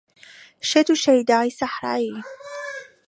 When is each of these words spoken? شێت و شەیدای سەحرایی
شێت 0.69 0.87
و 0.91 0.95
شەیدای 1.03 1.55
سەحرایی 1.59 2.15